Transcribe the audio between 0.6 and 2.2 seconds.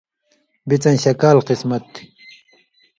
بِڅَیں شکال قسمت تھی